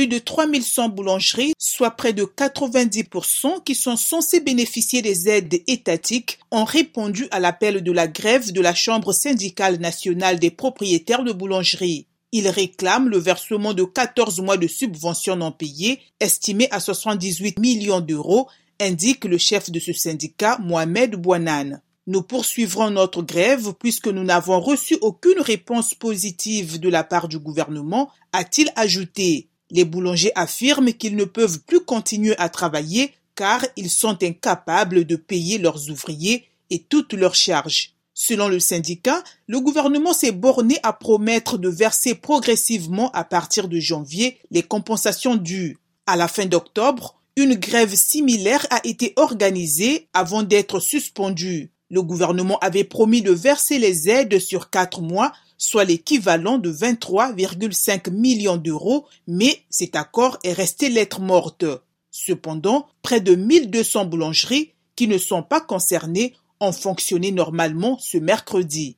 [0.00, 6.38] Plus de 3100 boulangeries, soit près de 90% qui sont censées bénéficier des aides étatiques,
[6.50, 11.32] ont répondu à l'appel de la grève de la Chambre syndicale nationale des propriétaires de
[11.34, 12.06] boulangeries.
[12.32, 18.00] Ils réclament le versement de 14 mois de subventions non payées, estimées à 78 millions
[18.00, 18.48] d'euros,
[18.80, 21.82] indique le chef de ce syndicat, Mohamed Bouanan.
[22.06, 27.38] Nous poursuivrons notre grève puisque nous n'avons reçu aucune réponse positive de la part du
[27.38, 29.49] gouvernement, a-t-il ajouté.
[29.70, 35.16] Les boulangers affirment qu'ils ne peuvent plus continuer à travailler car ils sont incapables de
[35.16, 37.94] payer leurs ouvriers et toutes leurs charges.
[38.12, 43.80] Selon le syndicat, le gouvernement s'est borné à promettre de verser progressivement à partir de
[43.80, 45.78] janvier les compensations dues.
[46.06, 51.70] À la fin d'octobre, une grève similaire a été organisée avant d'être suspendue.
[51.88, 58.10] Le gouvernement avait promis de verser les aides sur quatre mois, soit l'équivalent de 23,5
[58.10, 61.66] millions d'euros, mais cet accord est resté lettre morte.
[62.10, 68.88] Cependant, près de 1200 boulangeries qui ne sont pas concernées ont fonctionné normalement ce mercredi.